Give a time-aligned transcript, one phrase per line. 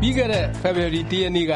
[0.00, 1.52] ပြီးခဲ့တဲ့ဖေဖေါ်ဝါရီ၁ရက်နေ့က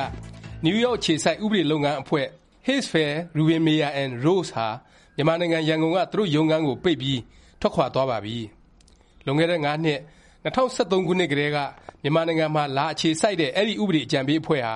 [0.64, 2.26] နယူးယောက်အခြေစိုက်ဥပဒေလုပ်ငန်းအဖွဲ့
[2.66, 4.68] Herzfeld Rubin Meyer & Rose ဟာ
[5.16, 7.20] မြန်မာနိုင်ငံရန်ကုန်ကသူတို့ရုံးခန်းကိုပိတ်ပြီး
[7.60, 8.36] ထွက်ခွာသွားပါပြီ။
[9.24, 10.00] လွန်ခဲ့တဲ့၅နှစ်
[10.44, 11.58] ၂၀၁၃ခုနှစ်ကတည်းက
[12.02, 14.74] မြန်မာနိုင်ငံမှာလာအခြေစိုက်တဲ့အဲဒီဥပဒေအကြံပေးအဖွဲ့ဟာ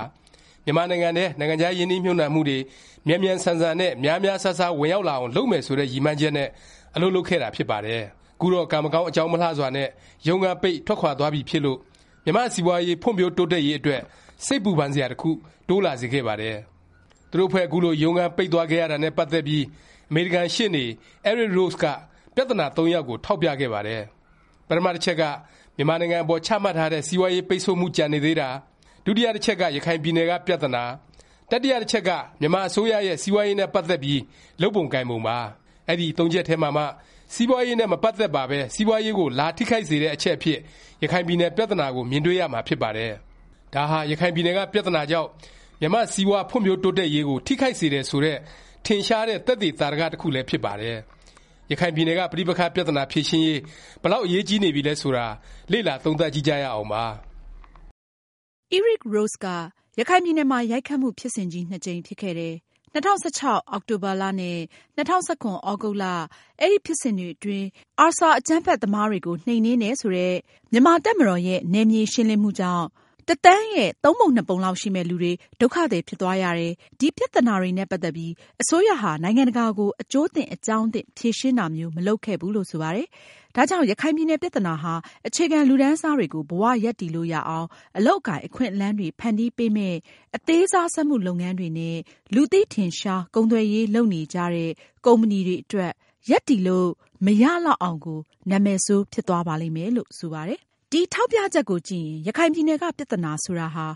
[0.65, 2.59] မြန်မာနိုင်ငံထဲနိုင်ငံခြားရင်းနှီးမြှုပ်နှံမှုတွေ
[3.07, 6.49] မြန်မြန်ဆန်ဆန်နဲ့များများစားစားဝင်ရောက်လာအောင်လုပ်မယ်ဆိုတဲ့ရည်မှန်းချက်နဲ့
[6.95, 8.05] အလုပ်လုပ်ခဲ့တာဖြစ်ပါတယ်။
[8.41, 9.89] ခုတော့ ကံမကောင်း အကြောင်းမလှစွာနဲ့
[10.27, 11.79] ရုံးခန်းပိတ် ထွက်ခွာသွားပြီဖြစ်လို့
[12.25, 14.01] မြန်မာ့စီးပွားရေး ဖွံ့ဖြိုးတိုးတက်ရေး အတွက်
[14.47, 15.31] စိတ်ပူပန်စရာ တစ်ခု
[15.69, 16.57] တိုးလာစေခဲ့ပါတယ်။
[17.31, 19.65] သူတို့အဖွဲ့ ခုလို ရုံးခန်းပိတ်သွားခဲ့ရတာနဲ့ ပတ်သက်ပြီး
[20.11, 20.85] အမေရိကန် ရှေ့နေ
[21.29, 21.85] Eric Rose က
[22.35, 24.03] ပြသနာသုံးရပ်ကို ထောက်ပြခဲ့ပါတယ်။
[24.69, 25.23] ပထမ တစ်ချက်က
[25.77, 28.49] မြန်မာနိုင်ငံအပေါ် ချမှတ်ထားတဲ့ စီးပွားရေး ပိတ်ဆို့မှု ကျန်နေသေးတာ၊
[29.05, 30.85] ဒုတိယ တစ်ချက်က ရခိုင်ပြည်နယ်က ပြသနာ၊
[31.51, 32.11] တတိယ တစ်ချက်က
[32.41, 34.21] မြန်မာအစိုးရရဲ့ စီးပွားရေးနဲ့ ပတ်သက်ပြီး
[34.61, 35.39] လုပ်ပုံကိုင်ပုံပါ။
[35.89, 36.85] အဲဒီသုံးချက်ထဲမှာမှ
[37.35, 40.59] စီးပွားရေးနဲ့ မပတ်သက်ပါပဲ စီးပွားရေးကို လာထိခိုက်စေတဲ့ အချက်အဖြစ်
[41.03, 43.13] ရခိုင်ပြည်နယ် ပြသနာကို မြင်တွေ့ရမှာ ဖြစ်ပါတယ်။
[43.75, 45.29] ဒါဟာ ရခိုင်ပြည်နယ်က ပြသနာကြောင့်
[45.81, 48.39] မြန်မာ့စီးပွား ဖွံ့ဖြိုးတိုးတက်ရေးကို ထိခိုက်စေတယ် ဆိုတဲ့
[48.87, 50.97] ထင်ရှားတဲ့ သက်သေသာဓက တစ်ခုလည်း ဖြစ်ပါတယ်။
[51.71, 53.61] ရခိုင်ပြည်နယ်က ပဋိပက္ခ ပြသနာ ဖြေရှင်းရေး
[54.03, 55.27] ဘယ်လောက် အရေးကြီးနေပြီလဲ ဆိုတာ
[55.73, 57.05] လေ့လာ သုံးသပ်ကြည့်ကြရအောင်ပါ။
[58.77, 59.47] Eric Rose က
[59.99, 62.55] ရခိုင်ပြည်နယ်မှာ ရိုက်ခတ်မှု ဖြစ်စဉ်ကြီး နှစ်ကြိမ် ဖြစ်ခဲ့တယ်၊
[62.95, 64.59] ၂၀၁၆ အောက်တိုဘာနဲ့
[64.97, 66.05] ၂၀၁၇ သြဂုတ်လ
[66.61, 67.67] အဲဒီဖြစ်စဉ်တွေအတွင်း
[68.05, 70.35] ARSA အကြမ်းဖက်သမားတွေကို နှိမ်နင်းတယ်ဆိုတဲ့
[70.73, 72.87] မြန်မာ့တပ်မတော်ရဲ့ နယ်မြေရှင်းလင်းမှုကြောင့်
[73.29, 78.33] တစ်သန်းရဲ့ သုံးပုံနှစ်ပုံလောက်ရှိမယ့် လူတွေ ဒုက္ခသည်ဖြစ်သွားရတယ်၊ဒီပြသနာတွေနဲ့ ပတ်သက်ပြီး
[78.63, 83.09] အစိုးရဟာ နိုင်ငံတကာကို အကျိုးသင့် အကြောင်းသင့် ဖြေရှင်းတာမျိုး မလုပ်ခဲ့ဘူးလို့ ဆိုပါတယ်။
[83.55, 84.95] ဒါကြောင့် ရခိုင်ပြည်နယ် ပြသနာဟာ
[85.27, 89.99] အခြေခံလူတန်းစားတွေကိုဘ၀ရပ်တည်လို့ရအောင် အလုပ်အကိုင် အခွင့်အလမ်းတွေ ဖန်တီးပေးမယ့်
[90.37, 91.97] အသေးစား စက်မှုလုပ်ငန်းတွေနဲ့
[92.35, 94.71] လူသိထင်ရှား ကုန်သွယ်ရေး လုပ်နေကြတဲ့
[95.07, 95.93] ကုမ္ပဏီတွေအတွက်
[96.31, 96.89] ရပ်တည်လို့
[97.27, 98.21] မရလောက်အောင်ကို
[98.51, 100.61] နာမည်ဆိုး ဖြစ်သွားပါလိမ့်မယ်လို့ ဆိုပါတယ်။
[100.93, 103.87] ဒီထောက်ပြချက်ကိုကြည့်ရင် ရခိုင်ပြည်နယ်က ပြသနာဆိုတာဟာ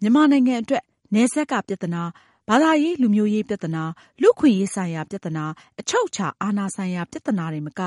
[0.00, 2.02] မြန်မာနိုင်ငံအတွက် နယ်စပ်က ပြသနာ၊
[2.52, 3.84] ဘာသာရေးလူမျိုးရေးပြသနာ၊
[4.22, 5.44] လူ့အခွင့်အရေးဆိုင်ရာပြသနာ၊
[5.80, 7.80] အချုပ်အခြာအာဏာဆိုင်ရာပြသနာတင်မက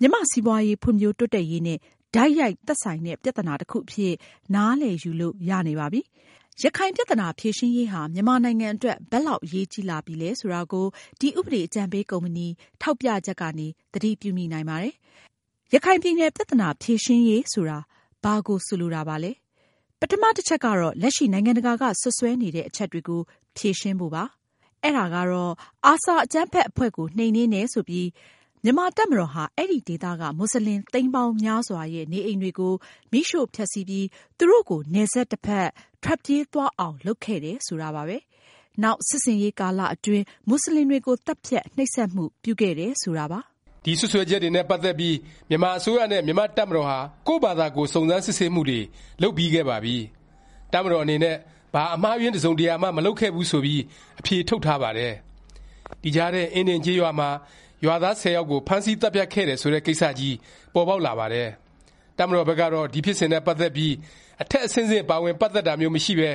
[0.00, 1.78] မြန်မာ့စီးပွားရေးဖွံ့ဖြိုးတိုးတက်ရေးနဲ့
[2.14, 4.14] တိုက်ရိုက်သက်ဆိုင်တဲ့ ပြသနာတစ်ခုအဖြစ်
[4.54, 6.00] နားလည်ယူလို့ရနေပါပြီ။
[6.62, 10.86] ရခိုင်ပြသနာဖြေရှင်းရေးဟာ မြန်မာနိုင်ငံအတွက် ဘယ်လောက်အရေးကြီးလာပြီလဲဆိုတာကို
[11.20, 12.46] ဒီဥပဒေအကြံပေးကုမ္ပဏီ
[12.82, 14.94] ထောက်ပြချက်ကနေ သတိပြုမိနိုင်ပါတယ်။
[15.74, 17.78] ရခိုင်ပြည်နယ် ပြသနာဖြေရှင်းရေးဆိုတာ
[18.24, 19.32] ဘာကိုဆိုလိုတာပါလဲ။
[20.00, 23.22] ပထမ တစ်ချက်ကတော့ လက်ရှိ နိုင်ငံတကာက စွပ်စွဲနေတဲ့အချက်တွေကို
[23.56, 24.24] ဖြေရှင်းဖို့ပါ။
[24.84, 25.52] အဲဒါကတော့
[25.90, 28.08] ARSA အကြမ်းဖက်အဖွဲ့ကိုနှိမ်နင်းတယ်ဆိုပြီး
[28.64, 32.74] မြန်မာ့တပ်မတော်ဟာအဲဒီဒေသကမူဆလင်သိန်းပေါင်းများစွာရဲ့နေအိမ်တွေကို
[33.12, 34.06] မီးရှို့ဖျက်ဆီးပြီး
[34.38, 35.68] သူတို့ကိုနယ်စပ်တစ်ဖက်
[36.02, 38.16] ထွက်ပြေးသွားအောင်လုပ်ခဲ့တယ်ဆိုတာပါပဲ။
[38.82, 43.40] နောက်စစ်ဆင်ရေးကာလအတွင်းမူဆလင်တွေကိုသတ်ဖြတ်၊နှိပ်စက်မှုပြုခဲ့တယ်ဆိုတာပါ။
[43.84, 45.16] ဒီစွပ်စွဲချက်တွေနဲ့ပတ်သက်ပြီး
[45.48, 46.98] မြန်မာအစိုးရနဲ့မြန်မာ့တပ်မတော်ဟာ
[47.28, 48.80] ကိုယ့်ဖာသာကိုယ်စုံစမ်းစစ်ဆေးမှုတွေ
[49.22, 49.96] လုပ်ပြီးခဲ့ပါပြီ။
[50.72, 51.36] တပ်မတော်အနေနဲ့
[51.74, 53.82] ဘာအမှားအယွင်းတစ်စုံတစ်ရာမှ မလုပ်ခဲ့ဘူး ဆိုပြီး
[54.20, 55.12] အဖြေထုတ်ထားပါတယ်။
[56.02, 57.30] ဒီကြားထဲ အင်းဒင်ကျေးရွာမှာ
[57.84, 60.36] ရွာသား ၁၀ ယောက်ကို ဖမ်းဆီးသတ်ဖြတ်ခဲ့တယ် ဆိုတဲ့ ကိစ္စကြီး
[60.74, 61.48] ပေါ်ပေါက်လာပါတယ်။
[62.18, 63.92] တပ်မတော်ဘက်ကတော့ ဒီဖြစ်စဉ်နဲ့ ပတ်သက်ပြီး
[64.42, 66.30] အထက် အဆင့်ဆင့် ပါဝင်ပတ်သက်တာမျိုး မရှိပဲ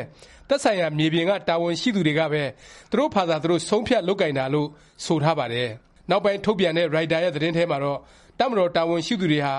[0.48, 2.44] သက်ဆိုင်ရာ မြေပြင်က တာဝန်ရှိသူတွေကပဲ
[2.92, 4.68] သူတို့ဖာသာ သူတို့ ဆုံးဖြတ် လုပ်ကိုင်တာလို့
[5.06, 5.70] ဆိုထားပါတယ်။
[6.10, 8.00] နောက်ပိုင်း ထုတ်ပြန်တဲ့ ရိုက်တာရဲ့ သတင်းထဲမှာတော့
[8.40, 9.56] တပ်မတော် တာဝန်ရှိသူတွေဟာ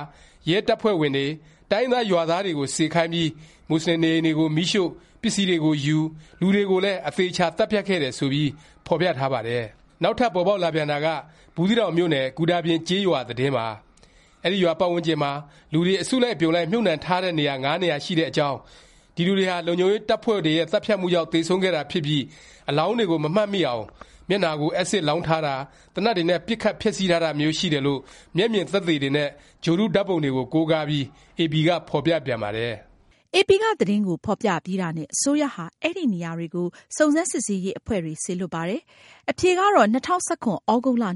[0.50, 1.26] ရဲတပ်ဖွဲ့ဝင်တွေ၊
[1.70, 3.28] တိုင်းရင်းသား ရွာသားတွေကို စေခိုင်းပြီး
[3.68, 4.88] မူဆလင်နေအိမ်တွေကို မီးရှို့၊
[5.22, 5.96] ပစ္စည်းတွေကိုယူ၊
[6.40, 8.50] လူတွေကိုလည်း အသေအခြာ သတ်ဖြတ်ခဲ့တယ် ဆိုပြီး
[8.86, 9.64] ဖော်ပြထားပါတယ်။
[10.02, 11.06] နောက်ထပ် ပေါ်ပေါက်လာပြန်တာက
[11.54, 13.66] ဘူးသီးတောင်မြို့နယ် ဂူတာပြင် ကျေးရွာ သတင်းပါ။
[14.44, 15.32] အဲဒီရွာပတ်ဝန်းကျင်မှာ
[15.72, 18.56] လူတွေ အစုလိုက် အပြုံလိုက် မြှုပ်နှံထားတဲ့ နေရာနေရာ ရှိတဲ့အကြောင်း၊
[19.16, 22.22] ဒီလူတွေဟာ လုံခြုံရေး တပ်ဖွဲ့တွေရဲ့ သတ်ဖြတ်မှုကြောင့် သေဆုံးခဲ့တာဖြစ်ပြီး
[22.70, 23.84] အလောင်းတွေကို မမှတ်မိအောင်
[24.28, 25.54] မျက်နှာကို အက်ဆစ်လောင်းထားတာ၊
[25.94, 28.00] သေနတ်တွေနဲ့ ပစ်ခတ် ဖျက်ဆီးထားတာမျိုး ရှိတယ်လို့
[28.36, 29.28] မျက်မြင်သက်သေတွေနဲ့
[29.64, 31.04] ဂြိုလ်တု ဓာတ်ပုံတွေကို ကိုးကားပြီး
[31.38, 32.74] AP ကဖော်ပြပြန်ပါတယ်။
[33.34, 38.80] AP က သတင်းကို ဖော်ပြပြီးတာနဲ့ အစိုးရဟာ အဲဒီနေရာတွေကို စုံစမ်းစစ်ဆေးရေးအဖွဲ့တွေ စေလွှတ်ပါတယ်။
[39.30, 40.46] အဖြေကတော့ ၂၀၁၇ သြ
[40.84, 41.08] ဂုတ်လ ၂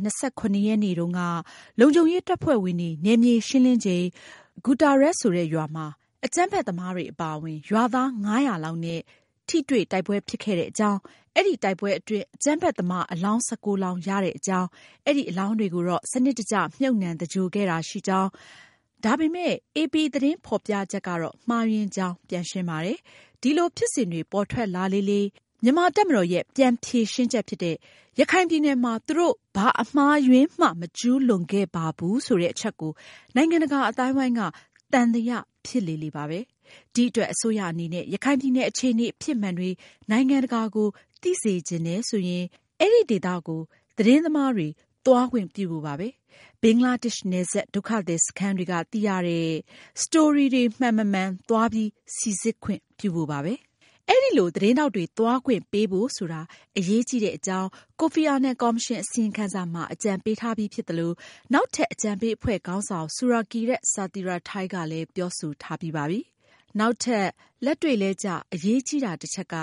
[0.54, 1.20] ၇ ရက်နေ့တုန်းက
[1.80, 4.04] လုံခြုံရေးတပ်ဖွဲ့ဝင်တွေ နယ်မြေရှင်းလင်းချိန်
[4.64, 5.86] ဂူတာရက်ဆိုတဲ့ရွာမှာ
[6.24, 9.00] အကြမ်းဖက်သမားတွေအပါအဝင် ရွာသား ၅၀၀ လောက်နဲ့
[9.48, 10.98] ထိတွေ့တိုက်ပွဲဖြစ်ခဲ့တဲ့အကြောင်း၊
[11.36, 14.68] အဲဒီတိုက်ပွဲအတွင်း အကြမ်းဖက်သမား အလောင်း ၁၉ လောင်းရတဲ့အကြောင်း၊
[15.06, 18.30] အဲဒီအလောင်းတွေကိုတော့ စနစ်တကျ မြှုပ်နှံသဂြိုလ်ခဲ့တာရှိကြောင်း၊
[19.04, 22.98] ဒါပေမယ့် AP သတင်းဖော်ပြချက်ကတော့ မှားယွင်းကြောင်း ပြန်ရှင်းပါတယ်။
[23.42, 25.20] ဒီလိုဖြစ်စဉ်တွေ ပေါ်ထွက်လာလေလေ
[25.62, 27.76] မြန်မာ့တပ်မတော်ရဲ့ ပြန်ဖြေရှင်းချက်ဖြစ်တဲ့
[28.20, 32.92] ရခိုင်ပြည်နယ်မှာ သူတို့ ဘာအမှားအယွင်းမှ မကျူးလွန်ခဲ့ပါဘူးဆိုတဲ့ အချက်ကို
[33.34, 34.40] နိုင်ငံတကာ အသိုင်းအဝိုင်းက
[34.92, 35.30] သံသယ
[35.66, 36.40] ဖြစ်လေလေပါပဲ။
[36.94, 39.70] ဒီအတွက် အစိုးရအနေနဲ့ ရခိုင်ပြည်နယ် အခြေအနေ အဖြစ်မှန်တွေ
[40.10, 40.88] နိုင်ငံတကာကို
[41.22, 42.44] သိစေချင်တယ်ဆိုရင်
[42.80, 43.60] အဲဒီဒေသကို
[43.98, 44.68] သတင်းသမားတွေ
[45.06, 46.08] သွားခွင့်ပြုဖို့ပါပဲ
[46.62, 49.48] ဘင်္ဂလားဒေ့ရှ်နယ်စပ် ဒုက္ခသည်စခန်းတွေက သိရတဲ့
[50.02, 53.54] စတိုရီတွေ မှန်မမှန် သွားပြီး စိစစ်ခွင့်ပြုဖို့ပါပဲ။
[54.10, 56.40] အဲလို သတင်းထောက်တွေ သွားခွင့်ပေးဖို့ဆိုတာ
[56.78, 57.68] အရေးကြီးတဲ့အကြောင်း
[58.00, 61.12] ကိုဖီအာနန်ကော်မရှင် အစီရင်ခံစာမှာ အကြံပေးထားပြီးဖြစ်သလို၊
[61.52, 66.20] နောက်ထပ် အကြံပေးအဖွဲ့ခေါင်းဆောင်ဆူရာကီယက်ဆာသီရာထိုင်းကလည်း ပြောဆိုထားပြီးပါပြီ။
[66.78, 67.26] နောက်ထပ်
[67.64, 69.54] လက်တွေ့လည်းကျ အရေးကြီးတာတစ်ချက်က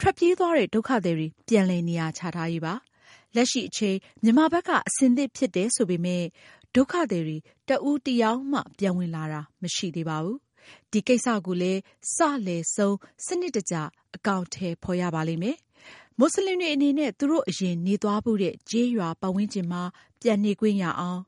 [0.00, 2.74] ထွက်ပြေးသွားတဲ့ ဒုက္ခသည်တွေ ပြန်လည်နေရာချထားရေးပါ။
[3.34, 6.26] လက်ရှိအချိန်မြန်မာဘက်ကအဆင်သင့်ဖြစ်တယ်ဆိုပေမယ့်
[6.74, 7.36] ဒုက္ခသည်တွေ
[7.68, 10.38] တစ်ဦးတစ်ယောက်မှပြန်ဝင်လာတာမရှိသေးပါဘူး။
[10.92, 11.80] ဒီကိစ္စကိုလည်း
[12.14, 12.16] စ
[12.46, 12.96] လယ်ဆုံး
[13.26, 13.74] စနစ်တကျ
[14.16, 15.56] အကောင်အထည်ဖော်ရပါလိမ့်မယ်။
[16.18, 19.82] မူဆလင်တွေအနေနဲ့သူတို့အရင်နေသွားဖူးတဲ့ကျေးရွာပတ်ဝန်းကျင်မှာ
[20.20, 21.20] ပြန်နေခွင့်ရအောင်၊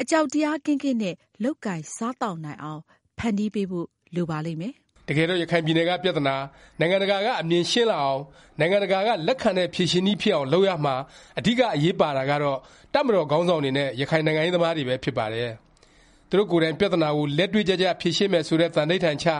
[0.00, 2.82] အကြောက်တရားကင်းကင်းနဲ့လုပ်ကိုင်စားသောက်နိုင်အောင်
[3.18, 4.74] ဖန်တီးပေးဖို့လိုပါလိမ့်မယ်။
[5.08, 6.36] တကယ်တော့ရခိုင်ပြည်နယ်ကပြသနာ
[6.78, 8.20] နိုင်ငံတကာကအမြင်ရှင်းလာအောင်၊
[8.58, 10.94] နိုင်ငံတကာကလက်ခံတဲ့ဖြေရှင်းနည်းဖြစ်အောင်လုပ်ရာမှာ
[11.38, 12.58] အဓိကအရေးပါတာကတော့
[12.94, 15.50] တပ်မတော်ခေါင်းဆောင်တွေနဲ့ရခိုင်နိုင်ငံရေးသမားတွေပဲဖြစ်ပါတယ်။
[16.28, 19.26] သူတို့ကိုယ်တိုင်ပြသနာကိုလက်တွေ့ကျကျဖြေရှင်းမယ်ဆိုတဲ့သန္ဓိဌာန်ချ၊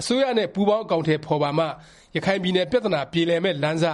[0.00, 1.66] အစိုးရနဲ့ပူးပေါင်းအကောင်အထည်ဖော်ပါမှ
[2.16, 3.84] ရခိုင်ပြည်နယ်ပြသနာပြေလည်မယ့်လမ်းစ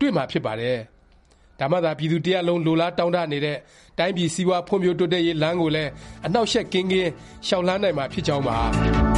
[0.00, 0.78] တွေ့မှာဖြစ်ပါတယ်။
[1.60, 3.58] ဒါမှသာပြည်သူတစ်ရပ်လုံးလိုလားတောင့်တနေတဲ့
[3.98, 5.90] တိုင်းပြည်စီးပွားဖွံ့ဖြိုးတိုးတက်ရေးလမ်းကိုလည်း
[6.26, 7.10] အနှောင့်အယှက်ကင်းကင်း
[7.46, 9.15] လျောက်လှမ်းနိုင်မှာဖြစ်ကြောင်းပါ